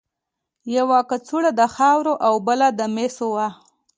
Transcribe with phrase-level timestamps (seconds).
[0.77, 3.47] یوه کڅوړه د خاورو او بله د مسو وه.